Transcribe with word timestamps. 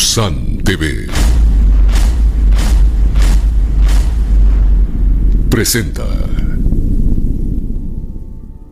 Maussan 0.00 0.56
TV 0.64 1.08
presenta. 5.50 6.06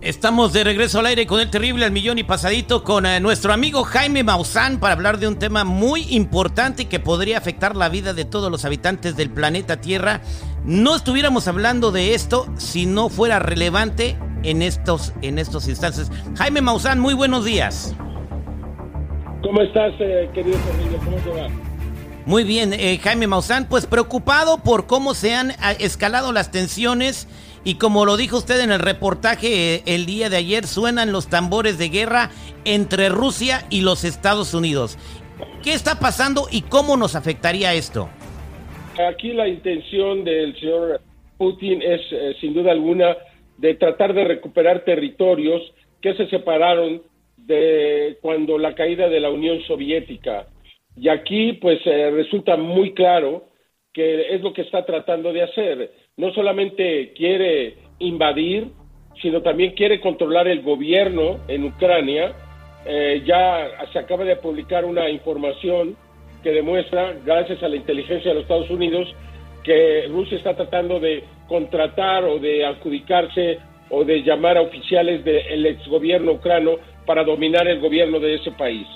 Estamos 0.01 0.55
de 0.55 0.65
regreso 0.65 1.01
al 1.01 1.05
aire 1.05 1.27
con 1.27 1.39
el 1.41 1.51
terrible 1.51 1.85
al 1.85 1.93
millón 1.93 2.17
y 2.19 2.25
pasadito 2.25 2.83
con 2.83 3.05
eh, 3.05 3.21
nuestro 3.21 3.53
amigo 3.53 3.85
Jaime 3.85 4.25
Maussan 4.25 4.81
para 4.81 4.95
hablar 4.95 5.19
de 5.19 5.29
un 5.29 5.39
tema 5.39 5.65
muy 5.65 6.07
importante 6.15 6.89
que 6.89 6.99
podría 6.99 7.37
afectar 7.37 7.77
la 7.77 7.91
vida 7.91 8.15
de 8.15 8.25
todos 8.25 8.51
los 8.51 8.65
habitantes 8.65 9.15
del 9.15 9.29
planeta 9.29 9.83
Tierra. 9.83 10.23
No 10.65 10.97
estuviéramos 10.97 11.47
hablando 11.47 11.93
de 11.93 12.15
esto 12.15 12.51
si 12.57 12.87
no 12.87 13.11
fuera 13.11 13.39
relevante 13.39 14.17
en 14.45 14.63
estos, 14.63 15.13
en 15.21 15.39
estos 15.39 15.69
instantes. 15.69 16.11
Jaime 16.39 16.63
Maussan, 16.63 16.99
muy 16.99 17.13
buenos 17.13 17.45
días. 17.45 17.95
¿Cómo 19.43 19.63
estás, 19.63 19.95
eh, 20.01 20.29
querido? 20.35 20.59
¿Cómo 21.05 21.17
te 21.19 21.31
va? 21.31 21.49
Muy 22.27 22.43
bien, 22.45 22.73
eh, 22.73 22.99
Jaime 23.01 23.27
Maussan, 23.29 23.69
pues 23.69 23.87
preocupado 23.87 24.59
por 24.63 24.87
cómo 24.87 25.15
se 25.15 25.35
han 25.35 25.53
ah, 25.61 25.73
escalado 25.79 26.33
las 26.33 26.51
tensiones 26.51 27.29
y 27.65 27.77
como 27.77 28.05
lo 28.05 28.17
dijo 28.17 28.37
usted 28.37 28.61
en 28.61 28.73
el 28.73 28.81
reportaje 28.81 29.77
eh, 29.77 29.83
el 29.87 30.07
día 30.07 30.29
de 30.29 30.37
ayer, 30.39 30.67
suenan 30.67 31.13
los 31.13 31.29
tambores 31.29 31.79
de 31.79 31.89
guerra 31.89 32.31
entre 32.65 33.09
Rusia 33.09 33.65
y 33.71 33.83
los 33.83 34.05
Estados 34.05 34.55
Unidos. 34.55 34.99
¿Qué 35.63 35.73
está 35.73 36.01
pasando 36.01 36.49
y 36.51 36.63
cómo 36.63 36.97
nos 36.97 37.15
afectaría 37.15 37.75
esto? 37.75 38.09
Aquí 39.09 39.33
la 39.33 39.47
intención 39.47 40.25
del 40.25 40.59
señor 40.59 41.01
Putin 41.39 41.81
es, 41.81 42.01
sin 42.41 42.55
duda 42.55 42.73
alguna, 42.73 43.17
de 43.57 43.75
tratar 43.75 44.13
de 44.15 44.25
recuperar 44.25 44.85
territorios 44.85 45.63
que 46.03 46.15
se 46.15 46.29
separaron 46.29 47.03
de 47.49 48.19
cuando 48.21 48.59
la 48.59 48.75
caída 48.75 49.09
de 49.09 49.21
la 49.21 49.31
Unión 49.31 49.61
Soviética. 49.63 50.47
Y 50.95 51.09
aquí, 51.09 51.55
pues, 51.55 51.81
eh, 51.87 52.11
resulta 52.11 52.57
muy 52.57 52.93
claro 52.93 53.45
que 53.93 54.35
es 54.35 54.43
lo 54.43 54.53
que 54.53 54.63
está 54.63 54.85
tratando 54.85 55.33
de 55.33 55.43
hacer. 55.43 55.91
No 56.17 56.33
solamente 56.33 57.13
quiere 57.15 57.75
invadir, 57.99 58.69
sino 59.23 59.43
también 59.43 59.73
quiere 59.73 60.01
controlar 60.01 60.47
el 60.47 60.63
gobierno 60.63 61.41
en 61.49 61.65
Ucrania. 61.65 62.35
Eh, 62.87 63.23
ya 63.25 63.71
se 63.93 63.99
acaba 63.99 64.25
de 64.25 64.37
publicar 64.37 64.85
una 64.85 65.09
información 65.09 65.97
que 66.43 66.53
demuestra, 66.53 67.17
gracias 67.25 67.63
a 67.63 67.69
la 67.69 67.77
inteligencia 67.77 68.31
de 68.31 68.35
los 68.35 68.43
Estados 68.43 68.71
Unidos, 68.71 69.09
que 69.65 70.07
Rusia 70.09 70.37
está 70.37 70.55
tratando 70.55 71.01
de 71.01 71.25
contratar 71.49 72.25
o 72.25 72.39
de 72.39 72.65
adjudicarse 72.65 73.59
o 73.91 74.05
de 74.05 74.23
llamar 74.23 74.59
a 74.59 74.63
oficiales 74.63 75.25
del 75.25 75.67
exgobierno 75.67 76.33
ucrano 76.33 76.77
para 77.09 77.25
dominar 77.25 77.67
el 77.67 77.81
gobierno 77.81 78.21
de 78.21 78.35
ese 78.35 78.51
país. 78.51 78.87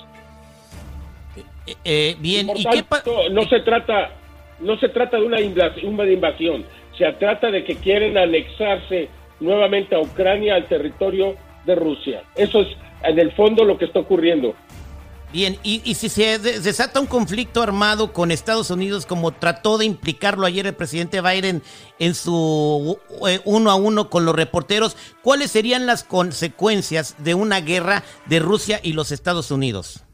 Eh, 1.65 1.73
eh, 1.83 2.15
bien, 2.19 2.47
¿y 2.55 2.63
qué 2.63 2.83
no 3.31 3.43
se 3.49 3.61
trata 3.61 4.11
no 4.59 4.77
se 4.77 4.89
trata 4.89 5.17
de 5.17 5.25
una 5.25 5.41
invasión, 5.41 5.93
una 5.95 6.05
invasión, 6.05 6.63
se 6.95 7.11
trata 7.13 7.49
de 7.49 7.63
que 7.63 7.75
quieren 7.75 8.17
anexarse 8.17 9.09
nuevamente 9.39 9.95
a 9.95 9.99
Ucrania 9.99 10.55
al 10.55 10.65
territorio 10.67 11.35
de 11.65 11.75
Rusia. 11.75 12.21
Eso 12.35 12.61
es 12.61 12.67
en 13.03 13.19
el 13.19 13.31
fondo 13.31 13.65
lo 13.65 13.77
que 13.77 13.85
está 13.85 13.99
ocurriendo. 13.99 14.55
Bien, 15.33 15.57
y, 15.63 15.79
si 15.95 16.09
se 16.09 16.37
desata 16.37 16.99
un 16.99 17.07
conflicto 17.07 17.63
armado 17.63 18.13
con 18.13 18.29
Estados 18.29 18.69
Unidos, 18.69 19.07
como 19.07 19.31
trató 19.31 19.79
de 19.79 19.85
implicarlo 19.85 20.45
ayer 20.45 20.67
el 20.67 20.75
presidente 20.75 21.21
Biden 21.21 21.63
en 21.97 22.13
su 22.13 22.99
eh, 23.27 23.39
uno 23.43 23.71
a 23.71 23.75
uno 23.75 24.11
con 24.11 24.25
los 24.25 24.35
reporteros, 24.35 24.95
¿cuáles 25.23 25.49
serían 25.49 25.87
las 25.87 26.03
consecuencias 26.03 27.15
de 27.23 27.33
una 27.33 27.61
guerra 27.61 28.03
de 28.27 28.37
Rusia 28.37 28.79
y 28.83 28.93
los 28.93 29.11
Estados 29.11 29.49
Unidos? 29.49 30.05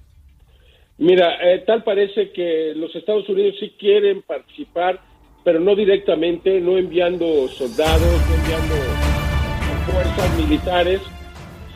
Mira, 0.97 1.35
eh, 1.43 1.65
tal 1.67 1.83
parece 1.83 2.31
que 2.31 2.71
los 2.77 2.95
Estados 2.95 3.27
Unidos 3.27 3.55
sí 3.59 3.75
quieren 3.77 4.21
participar, 4.21 5.01
pero 5.43 5.59
no 5.59 5.75
directamente, 5.75 6.61
no 6.61 6.77
enviando 6.77 7.49
soldados, 7.49 8.01
no 8.01 8.35
enviando 8.35 8.75
fuerzas 9.91 10.37
militares, 10.37 11.01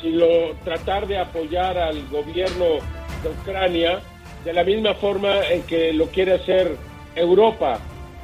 sino 0.02 0.25
tratar 0.64 1.08
de 1.08 1.18
apoyar 1.18 1.78
al 1.78 2.08
gobierno 2.08 3.03
de 3.23 3.29
Ucrania 3.29 4.00
de 4.44 4.53
la 4.53 4.63
misma 4.63 4.94
forma 4.94 5.47
en 5.50 5.63
que 5.63 5.94
lo 5.94 6.07
quiere 6.07 6.34
hacer 6.34 6.75
Europa. 7.16 7.79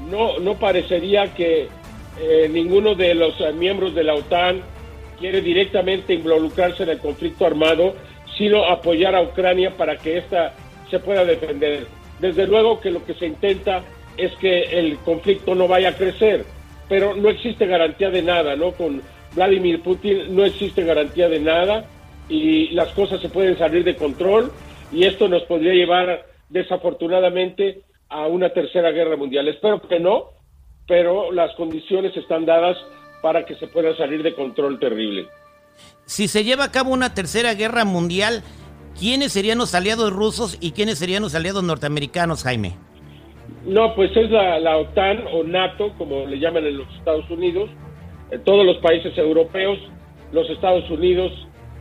No, 0.10 0.40
no 0.40 0.56
parecería 0.56 1.34
que 1.34 1.68
eh, 2.20 2.50
ninguno 2.52 2.96
de 2.96 3.14
los 3.16 3.40
eh, 3.40 3.52
miembros 3.54 3.96
de 3.96 4.04
la 4.04 4.16
OTAN 4.16 4.62
quiere 5.20 5.42
directamente 5.42 6.14
involucrarse 6.14 6.84
en 6.84 6.90
el 6.90 7.00
conflicto 7.00 7.46
armado, 7.46 7.96
sino 8.38 8.66
apoyar 8.66 9.16
a 9.16 9.22
Ucrania 9.22 9.76
para 9.76 9.98
que 9.98 10.18
ésta 10.18 10.54
se 10.90 11.00
pueda 11.00 11.26
defender. 11.26 11.88
Desde 12.20 12.48
luego 12.48 12.80
que 12.80 12.92
lo 12.92 13.06
que 13.06 13.14
se 13.14 13.26
intenta 13.26 13.84
es 14.18 14.34
que 14.36 14.64
el 14.64 14.98
conflicto 15.00 15.56
no 15.56 15.68
vaya 15.68 15.90
a 15.90 15.96
crecer, 15.96 16.46
pero 16.88 17.16
no 17.16 17.30
existe 17.30 17.66
garantía 17.66 18.10
de 18.10 18.22
nada, 18.22 18.56
¿no? 18.56 18.72
Con 18.72 19.02
Vladimir 19.36 19.82
Putin 19.82 20.36
no 20.36 20.44
existe 20.44 20.84
garantía 20.84 21.30
de 21.30 21.40
nada 21.40 21.86
y 22.28 22.70
las 22.70 22.90
cosas 22.90 23.22
se 23.22 23.30
pueden 23.30 23.58
salir 23.58 23.84
de 23.84 23.96
control 23.96 24.52
y 24.92 25.06
esto 25.06 25.28
nos 25.28 25.44
podría 25.44 25.74
llevar 25.74 26.26
desafortunadamente 26.50 27.82
a 28.10 28.28
una 28.28 28.50
tercera 28.50 28.92
guerra 28.92 29.16
mundial. 29.16 29.48
Espero 29.48 29.82
que 29.82 30.00
no, 30.00 30.32
pero 30.88 31.32
las 31.32 31.54
condiciones 31.56 32.16
están 32.18 32.46
dadas 32.46 32.78
para 33.22 33.46
que 33.46 33.56
se 33.56 33.68
pueda 33.68 33.96
salir 33.96 34.24
de 34.24 34.34
control 34.34 34.80
terrible. 34.80 35.28
Si 36.06 36.28
se 36.28 36.44
lleva 36.44 36.66
a 36.66 36.72
cabo 36.72 36.92
una 36.92 37.14
tercera 37.14 37.54
guerra 37.54 37.86
mundial, 37.86 38.42
¿quiénes 39.00 39.32
serían 39.32 39.60
los 39.60 39.76
aliados 39.76 40.12
rusos 40.12 40.58
y 40.60 40.72
quiénes 40.72 40.98
serían 40.98 41.22
los 41.22 41.36
aliados 41.36 41.64
norteamericanos, 41.64 42.44
Jaime? 42.44 42.76
No, 43.66 43.94
pues 43.96 44.16
es 44.16 44.32
la, 44.32 44.78
OTAN 44.78 45.26
o 45.32 45.44
NATO, 45.44 45.94
como 45.98 46.26
le 46.26 46.40
llaman 46.40 46.66
en 46.66 46.78
los 46.78 46.88
Estados 46.96 47.30
Unidos, 47.30 47.70
en 48.32 48.44
todos 48.44 48.66
los 48.66 48.78
países 48.78 49.16
europeos, 49.18 49.78
los 50.32 50.50
Estados 50.50 50.90
Unidos, 50.90 51.32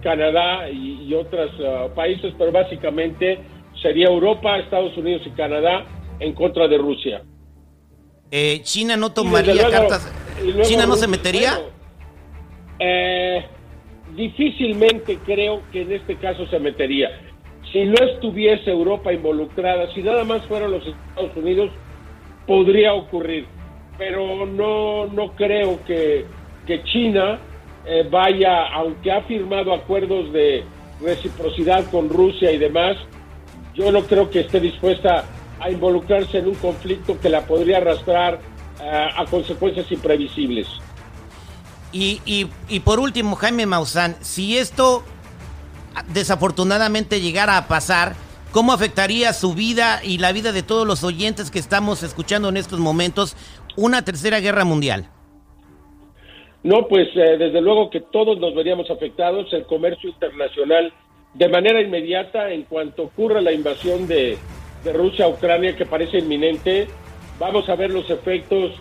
Canadá 0.03 0.71
y, 0.71 1.13
otros 1.15 1.51
uh, 1.59 1.95
países, 1.95 2.33
pero 2.39 2.53
básicamente 2.53 3.39
sería 3.83 4.09
Europa, 4.09 4.59
Estados 4.59 4.97
Unidos 4.97 5.23
y 5.27 5.31
Canadá 5.31 5.87
en 6.21 6.35
contra 6.35 6.69
de 6.69 6.79
Rusia. 6.79 7.23
Eh, 8.31 8.61
China 8.63 8.97
no 8.97 9.13
tomaría 9.13 9.69
cartas. 9.71 10.13
¿China 10.63 10.87
no 10.87 10.97
se 10.97 11.07
metería? 11.07 11.59
eh, 12.79 13.45
difícilmente 14.15 15.19
creo 15.25 15.63
que 15.73 15.83
en 15.83 15.93
este 15.93 16.17
caso 16.17 16.47
se 16.47 16.59
metería. 16.59 17.09
Si 17.73 17.85
no 17.85 17.95
estuviese 17.95 18.71
Europa 18.71 19.13
involucrada, 19.13 19.93
si 19.95 20.03
nada 20.03 20.25
más 20.25 20.45
fueran 20.47 20.71
los 20.71 20.87
Estados 20.87 21.37
Unidos, 21.37 21.71
podría 22.47 22.95
ocurrir. 22.95 23.47
Pero 23.99 24.47
no, 24.47 25.07
no 25.07 25.35
creo 25.35 25.85
que, 25.85 26.25
que 26.67 26.83
China 26.85 27.41
eh, 27.87 28.07
vaya, 28.11 28.67
aunque 28.75 29.11
ha 29.11 29.23
firmado 29.23 29.73
acuerdos 29.73 30.33
de 30.33 30.65
reciprocidad 31.01 31.85
con 31.91 32.09
Rusia 32.09 32.51
y 32.53 32.59
demás, 32.59 32.97
yo 33.75 33.93
no 33.93 34.03
creo 34.03 34.29
que 34.31 34.41
esté 34.41 34.61
dispuesta 34.61 35.25
a 35.61 35.71
involucrarse 35.71 36.39
en 36.39 36.49
un 36.49 36.55
conflicto 36.57 37.19
que 37.21 37.29
la 37.29 37.47
podría 37.47 37.79
arrastrar 37.79 38.41
eh, 38.81 39.09
a 39.17 39.25
consecuencias 39.27 39.91
imprevisibles. 39.91 40.67
Y, 41.91 42.21
y, 42.69 42.81
por 42.81 43.01
último, 43.01 43.35
Jaime 43.37 43.65
Maussan, 43.65 44.17
si 44.21 44.59
esto 44.59 45.03
desafortunadamente 46.13 47.21
llegara 47.21 47.57
a 47.57 47.67
pasar, 47.67 48.15
¿cómo 48.53 48.75
afectaría 48.75 49.33
su 49.33 49.55
vida 49.55 50.01
y 50.05 50.19
la 50.19 50.33
vida 50.33 50.53
de 50.53 50.63
todos 50.63 50.87
los 50.87 51.03
oyentes 51.03 51.51
que 51.51 51.59
estamos 51.59 52.03
escuchando 52.03 52.51
en 52.51 52.59
estos 52.59 52.79
momentos 52.79 53.37
una 53.75 54.03
tercera 54.03 54.41
guerra 54.41 54.65
mundial? 54.65 55.09
No, 56.63 56.89
pues 56.89 57.09
eh, 57.15 57.37
desde 57.39 57.61
luego 57.61 57.89
que 57.91 58.01
todos 58.01 58.39
nos 58.39 58.55
veríamos 58.55 58.91
afectados, 58.91 59.53
el 59.53 59.65
comercio 59.65 60.11
internacional 60.11 60.93
de 61.35 61.49
manera 61.49 61.81
inmediata 61.81 62.51
en 62.51 62.63
cuanto 62.65 63.05
ocurra 63.05 63.41
la 63.41 63.53
invasión 63.53 64.07
de, 64.07 64.39
Rusia 64.95 65.27
a 65.27 65.29
Ucrania 65.29 65.77
que 65.77 65.85
parece 65.85 66.19
inminente, 66.19 66.87
vamos 67.39 67.69
a 67.69 67.75
ver 67.75 67.91
los 67.91 68.09
efectos 68.09 68.73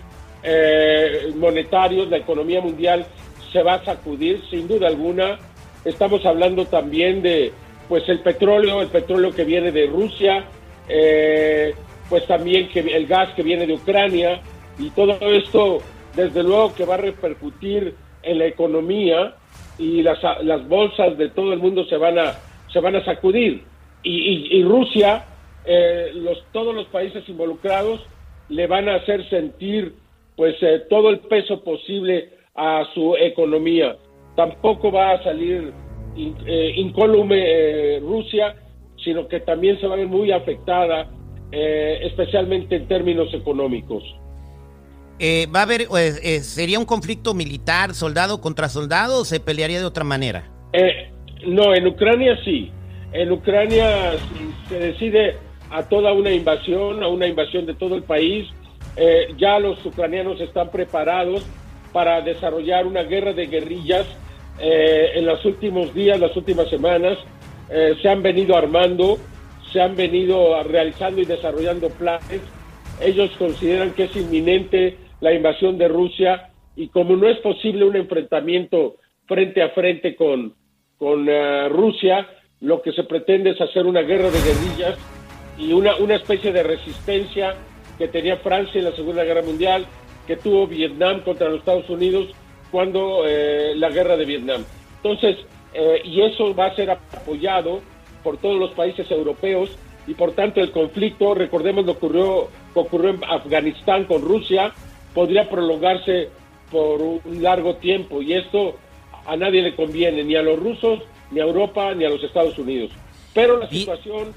eh, 0.41 1.33
monetarios, 1.35 2.09
la 2.09 2.17
economía 2.17 2.61
mundial 2.61 3.05
se 3.51 3.61
va 3.61 3.73
a 3.73 3.83
sacudir 3.83 4.41
sin 4.49 4.67
duda 4.67 4.87
alguna. 4.87 5.37
Estamos 5.83 6.25
hablando 6.25 6.65
también 6.65 7.21
de 7.21 7.51
pues 7.89 8.07
el 8.07 8.19
petróleo, 8.19 8.81
el 8.81 8.87
petróleo 8.87 9.31
que 9.31 9.43
viene 9.43 9.71
de 9.71 9.87
Rusia, 9.87 10.45
eh, 10.87 11.73
pues 12.09 12.25
también 12.25 12.69
que 12.69 12.79
el 12.79 13.07
gas 13.07 13.33
que 13.33 13.43
viene 13.43 13.65
de 13.65 13.73
Ucrania 13.73 14.39
y 14.79 14.89
todo 14.91 15.17
esto 15.19 15.79
desde 16.17 16.43
luego 16.43 16.75
que 16.75 16.83
va 16.83 16.95
a 16.95 16.97
repercutir 16.97 17.95
en 18.23 18.39
la 18.39 18.45
economía 18.45 19.35
y 19.79 20.01
las, 20.01 20.19
las 20.43 20.67
bolsas 20.67 21.17
de 21.17 21.29
todo 21.29 21.53
el 21.53 21.59
mundo 21.59 21.85
se 21.85 21.95
van 21.95 22.19
a, 22.19 22.33
se 22.73 22.81
van 22.81 22.97
a 22.97 23.05
sacudir. 23.05 23.63
Y, 24.03 24.63
Rusia, 24.63 25.25
eh, 25.65 26.11
los, 26.13 26.43
todos 26.51 26.73
los 26.73 26.87
países 26.87 27.27
involucrados 27.27 28.01
le 28.49 28.67
van 28.67 28.87
a 28.87 28.95
hacer 28.95 29.29
sentir 29.29 29.95
pues 30.35 30.55
eh, 30.61 30.83
todo 30.89 31.09
el 31.09 31.19
peso 31.19 31.63
posible 31.63 32.29
a 32.55 32.85
su 32.93 33.15
economía. 33.17 33.97
Tampoco 34.35 34.91
va 34.91 35.11
a 35.11 35.23
salir 35.23 35.73
eh, 36.15 36.73
incólume 36.75 37.99
Rusia, 37.99 38.55
sino 39.03 39.27
que 39.27 39.41
también 39.41 39.79
se 39.79 39.87
va 39.87 39.93
a 39.93 39.97
ver 39.97 40.07
muy 40.07 40.31
afectada 40.31 41.09
eh, 41.51 41.99
especialmente 42.03 42.75
en 42.75 42.87
términos 42.87 43.33
económicos. 43.33 44.03
Eh, 45.19 45.47
¿Va 45.53 45.61
a 45.61 45.63
haber, 45.63 45.87
eh, 45.97 46.41
sería 46.41 46.79
un 46.79 46.85
conflicto 46.85 47.33
militar, 47.33 47.93
soldado 47.93 48.39
contra 48.41 48.69
soldado, 48.69 49.21
o 49.21 49.25
se 49.25 49.39
pelearía 49.39 49.79
de 49.79 49.85
otra 49.85 50.03
manera? 50.03 50.51
no, 51.45 51.73
en 51.73 51.87
Ucrania 51.87 52.37
sí. 52.43 52.71
En 53.13 53.31
Ucrania 53.31 54.13
se 54.69 54.79
decide 54.79 55.37
a 55.71 55.83
toda 55.83 56.13
una 56.13 56.31
invasión, 56.31 57.01
a 57.03 57.07
una 57.07 57.25
invasión 57.25 57.65
de 57.65 57.73
todo 57.73 57.95
el 57.95 58.03
país. 58.03 58.47
ya 59.37 59.59
los 59.59 59.83
ucranianos 59.85 60.39
están 60.41 60.69
preparados 60.69 61.43
para 61.93 62.21
desarrollar 62.21 62.85
una 62.85 63.03
guerra 63.03 63.33
de 63.33 63.47
guerrillas. 63.47 64.05
en 64.59 65.25
los 65.25 65.43
últimos 65.45 65.93
días, 65.93 66.19
las 66.19 66.35
últimas 66.35 66.69
semanas, 66.69 67.17
se 67.69 68.09
han 68.09 68.21
venido 68.21 68.55
armando 68.55 69.17
se 69.71 69.81
han 69.81 69.95
venido 69.95 70.63
realizando 70.63 71.21
y 71.21 71.25
desarrollando 71.25 71.89
planes. 71.89 72.41
Ellos 73.01 73.31
consideran 73.37 73.91
que 73.91 74.05
es 74.05 74.15
inminente 74.15 74.97
la 75.19 75.33
invasión 75.33 75.77
de 75.77 75.87
Rusia 75.87 76.49
y 76.75 76.89
como 76.89 77.15
no 77.15 77.27
es 77.27 77.37
posible 77.39 77.85
un 77.85 77.95
enfrentamiento 77.95 78.97
frente 79.25 79.61
a 79.61 79.69
frente 79.69 80.15
con, 80.15 80.53
con 80.97 81.27
eh, 81.27 81.67
Rusia, 81.69 82.27
lo 82.61 82.81
que 82.81 82.91
se 82.91 83.03
pretende 83.03 83.51
es 83.51 83.61
hacer 83.61 83.85
una 83.85 84.01
guerra 84.01 84.29
de 84.29 84.39
guerrillas 84.39 84.97
y 85.57 85.73
una, 85.73 85.95
una 85.95 86.15
especie 86.15 86.51
de 86.51 86.63
resistencia 86.63 87.55
que 87.97 88.07
tenía 88.07 88.37
Francia 88.37 88.79
en 88.79 88.85
la 88.85 88.95
Segunda 88.95 89.23
Guerra 89.23 89.41
Mundial, 89.41 89.85
que 90.27 90.35
tuvo 90.35 90.67
Vietnam 90.67 91.21
contra 91.21 91.49
los 91.49 91.59
Estados 91.59 91.89
Unidos 91.89 92.29
cuando 92.71 93.23
eh, 93.25 93.73
la 93.75 93.89
guerra 93.89 94.17
de 94.17 94.25
Vietnam. 94.25 94.63
Entonces, 94.97 95.37
eh, 95.73 96.01
y 96.03 96.21
eso 96.21 96.53
va 96.55 96.67
a 96.67 96.75
ser 96.75 96.91
apoyado 96.91 97.81
por 98.23 98.37
todos 98.37 98.59
los 98.59 98.71
países 98.71 99.09
europeos 99.09 99.77
y 100.05 100.13
por 100.13 100.33
tanto 100.33 100.61
el 100.61 100.71
conflicto, 100.71 101.33
recordemos 101.33 101.85
lo 101.85 101.93
ocurrió, 101.93 102.47
ocurrió 102.73 103.11
en 103.11 103.23
Afganistán 103.23 104.05
con 104.05 104.21
Rusia, 104.21 104.73
podría 105.17 105.49
prolongarse 105.49 106.29
por 106.69 107.01
un 107.01 107.41
largo 107.41 107.77
tiempo 107.77 108.21
y 108.21 108.33
esto 108.33 108.75
a 109.25 109.35
nadie 109.35 109.63
le 109.63 109.75
conviene, 109.75 110.23
ni 110.23 110.35
a 110.35 110.43
los 110.43 110.59
rusos, 110.59 110.99
ni 111.31 111.39
a 111.39 111.43
Europa, 111.43 111.95
ni 111.95 112.05
a 112.05 112.09
los 112.09 112.23
Estados 112.23 112.55
Unidos. 112.59 112.91
Pero 113.33 113.57
la 113.57 113.67
situación 113.67 114.27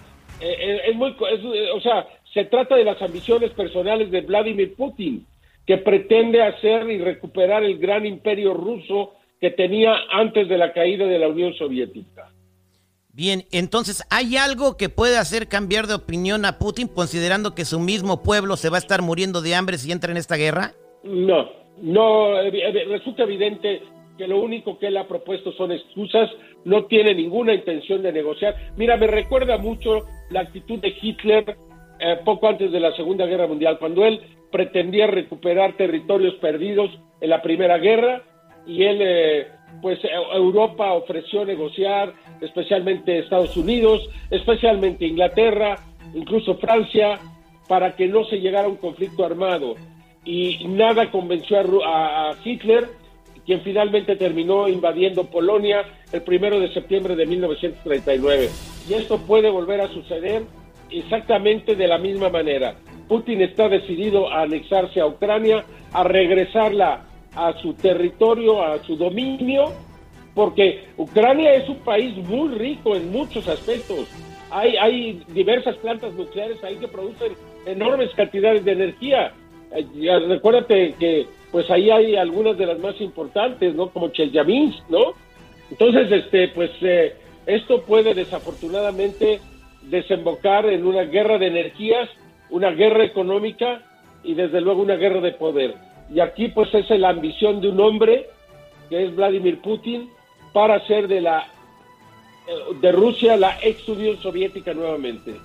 eh, 0.40 0.56
eh, 0.58 0.80
es 0.88 0.96
muy, 0.96 1.10
eh, 1.10 1.68
o 1.74 1.82
sea, 1.82 2.06
se 2.32 2.46
trata 2.46 2.76
de 2.76 2.84
las 2.84 3.02
ambiciones 3.02 3.50
personales 3.50 4.10
de 4.10 4.22
Vladimir 4.22 4.74
Putin, 4.74 5.26
que 5.66 5.76
pretende 5.76 6.42
hacer 6.42 6.90
y 6.90 6.96
recuperar 6.96 7.62
el 7.62 7.76
gran 7.76 8.06
imperio 8.06 8.54
ruso 8.54 9.16
que 9.38 9.50
tenía 9.50 9.94
antes 10.10 10.48
de 10.48 10.56
la 10.56 10.72
caída 10.72 11.06
de 11.06 11.18
la 11.18 11.28
Unión 11.28 11.52
Soviética. 11.52 12.29
Bien, 13.12 13.44
entonces, 13.50 14.04
¿hay 14.08 14.36
algo 14.36 14.76
que 14.76 14.88
puede 14.88 15.18
hacer 15.18 15.48
cambiar 15.48 15.86
de 15.88 15.94
opinión 15.94 16.44
a 16.44 16.58
Putin 16.58 16.86
considerando 16.86 17.54
que 17.54 17.64
su 17.64 17.80
mismo 17.80 18.22
pueblo 18.22 18.56
se 18.56 18.70
va 18.70 18.76
a 18.76 18.78
estar 18.78 19.02
muriendo 19.02 19.42
de 19.42 19.56
hambre 19.56 19.78
si 19.78 19.90
entra 19.90 20.12
en 20.12 20.16
esta 20.16 20.36
guerra? 20.36 20.72
No, 21.02 21.50
no, 21.82 22.40
resulta 22.88 23.24
evidente 23.24 23.82
que 24.16 24.28
lo 24.28 24.40
único 24.40 24.78
que 24.78 24.88
él 24.88 24.96
ha 24.96 25.08
propuesto 25.08 25.50
son 25.52 25.72
excusas, 25.72 26.30
no 26.64 26.84
tiene 26.84 27.14
ninguna 27.14 27.52
intención 27.52 28.02
de 28.02 28.12
negociar. 28.12 28.54
Mira, 28.76 28.96
me 28.96 29.08
recuerda 29.08 29.58
mucho 29.58 30.02
la 30.30 30.40
actitud 30.40 30.78
de 30.78 30.94
Hitler 31.00 31.56
eh, 31.98 32.18
poco 32.24 32.48
antes 32.48 32.70
de 32.70 32.78
la 32.78 32.94
Segunda 32.94 33.26
Guerra 33.26 33.48
Mundial, 33.48 33.78
cuando 33.80 34.04
él 34.04 34.20
pretendía 34.52 35.08
recuperar 35.08 35.76
territorios 35.76 36.34
perdidos 36.34 36.90
en 37.20 37.30
la 37.30 37.42
Primera 37.42 37.78
Guerra 37.78 38.22
y 38.66 38.84
él... 38.84 38.98
Eh, 39.00 39.46
pues 39.80 40.02
eh, 40.04 40.08
Europa 40.34 40.92
ofreció 40.92 41.44
negociar, 41.44 42.12
especialmente 42.40 43.18
Estados 43.18 43.56
Unidos, 43.56 44.08
especialmente 44.30 45.06
Inglaterra, 45.06 45.76
incluso 46.14 46.56
Francia, 46.56 47.18
para 47.68 47.94
que 47.94 48.08
no 48.08 48.24
se 48.24 48.40
llegara 48.40 48.66
a 48.66 48.70
un 48.70 48.76
conflicto 48.76 49.24
armado. 49.24 49.74
Y 50.24 50.66
nada 50.66 51.10
convenció 51.10 51.58
a, 51.84 52.34
Hitler, 52.44 52.88
quien 53.46 53.62
finalmente 53.62 54.16
terminó 54.16 54.68
invadiendo 54.68 55.24
Polonia 55.24 55.84
el 56.12 56.22
primero 56.22 56.60
de 56.60 56.72
septiembre 56.72 57.16
de 57.16 57.26
1939. 57.26 58.50
Y 58.88 58.94
esto 58.94 59.18
puede 59.18 59.50
volver 59.50 59.80
a 59.80 59.88
suceder 59.88 60.42
exactamente 60.90 61.74
de 61.74 61.86
la 61.86 61.98
misma 61.98 62.28
manera. 62.28 62.74
Putin 63.08 63.40
está 63.40 63.68
decidido 63.68 64.30
a 64.30 64.42
anexarse 64.42 65.00
a 65.00 65.06
Ucrania, 65.06 65.64
a 65.92 66.04
regresarla 66.04 67.04
a 67.34 67.52
su 67.60 67.74
territorio, 67.74 68.62
a 68.62 68.82
su 68.84 68.96
dominio, 68.96 69.72
porque 70.34 70.84
Ucrania 70.96 71.54
es 71.54 71.68
un 71.68 71.78
país 71.78 72.16
muy 72.16 72.54
rico 72.54 72.96
en 72.96 73.10
muchos 73.10 73.48
aspectos. 73.48 74.08
Hay, 74.50 74.76
hay 74.76 75.22
diversas 75.28 75.76
plantas 75.76 76.12
nucleares 76.14 76.62
ahí 76.64 76.76
que 76.76 76.88
producen 76.88 77.32
enormes 77.66 78.10
cantidades 78.14 78.64
de 78.64 78.72
energía. 78.72 79.32
Eh, 79.72 79.86
recuérdate 80.28 80.94
que 80.98 81.26
pues 81.52 81.68
ahí 81.70 81.90
hay 81.90 82.16
algunas 82.16 82.56
de 82.56 82.66
las 82.66 82.78
más 82.78 83.00
importantes, 83.00 83.74
¿no? 83.74 83.90
Como 83.90 84.08
Chelyabinsk, 84.08 84.88
¿no? 84.88 85.14
Entonces, 85.70 86.10
este, 86.10 86.48
pues 86.48 86.70
eh, 86.80 87.14
esto 87.46 87.82
puede 87.82 88.14
desafortunadamente 88.14 89.40
desembocar 89.82 90.66
en 90.66 90.86
una 90.86 91.02
guerra 91.02 91.38
de 91.38 91.46
energías, 91.46 92.08
una 92.50 92.70
guerra 92.70 93.04
económica 93.04 93.82
y 94.22 94.34
desde 94.34 94.60
luego 94.60 94.82
una 94.82 94.96
guerra 94.96 95.20
de 95.20 95.32
poder. 95.32 95.74
Y 96.12 96.20
aquí 96.20 96.48
pues 96.48 96.74
es 96.74 96.90
la 96.90 97.10
ambición 97.10 97.60
de 97.60 97.68
un 97.68 97.80
hombre, 97.80 98.28
que 98.88 99.04
es 99.04 99.14
Vladimir 99.14 99.60
Putin, 99.60 100.10
para 100.52 100.76
hacer 100.76 101.06
de 101.06 101.20
la 101.20 101.46
de 102.80 102.92
Rusia 102.92 103.36
la 103.36 103.58
ex 103.62 103.88
Unión 103.88 104.20
Soviética 104.20 104.74
nuevamente. 104.74 105.36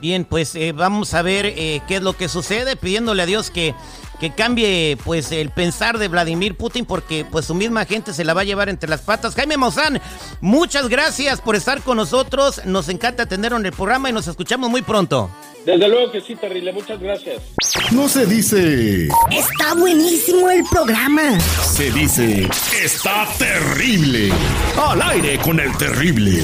Bien, 0.00 0.24
pues 0.24 0.54
eh, 0.54 0.72
vamos 0.72 1.14
a 1.14 1.22
ver 1.22 1.46
eh, 1.46 1.80
qué 1.86 1.96
es 1.96 2.02
lo 2.02 2.14
que 2.14 2.28
sucede, 2.28 2.76
pidiéndole 2.76 3.22
a 3.22 3.26
Dios 3.26 3.50
que, 3.50 3.74
que 4.18 4.34
cambie 4.34 4.96
pues 5.04 5.30
el 5.32 5.50
pensar 5.50 5.98
de 5.98 6.08
Vladimir 6.08 6.56
Putin, 6.56 6.86
porque 6.86 7.26
pues 7.30 7.44
su 7.44 7.54
misma 7.54 7.84
gente 7.84 8.14
se 8.14 8.24
la 8.24 8.34
va 8.34 8.40
a 8.40 8.44
llevar 8.44 8.68
entre 8.68 8.88
las 8.88 9.02
patas. 9.02 9.34
Jaime 9.34 9.58
Maussan, 9.58 10.00
muchas 10.40 10.88
gracias 10.88 11.40
por 11.40 11.56
estar 11.56 11.82
con 11.82 11.98
nosotros, 11.98 12.64
nos 12.64 12.88
encanta 12.88 13.26
tenerlo 13.26 13.58
en 13.58 13.66
el 13.66 13.72
programa 13.72 14.08
y 14.08 14.12
nos 14.12 14.26
escuchamos 14.26 14.70
muy 14.70 14.82
pronto. 14.82 15.30
Desde 15.64 15.88
luego 15.88 16.10
que 16.10 16.20
sí, 16.20 16.34
terrible. 16.34 16.72
Muchas 16.72 17.00
gracias. 17.00 17.42
No 17.92 18.08
se 18.08 18.26
dice. 18.26 19.08
Está 19.30 19.74
buenísimo 19.74 20.50
el 20.50 20.64
programa. 20.70 21.38
Se 21.40 21.90
dice. 21.90 22.48
Está 22.82 23.28
terrible. 23.38 24.30
Al 24.76 25.02
aire 25.02 25.38
con 25.38 25.60
el 25.60 25.76
terrible. 25.76 26.42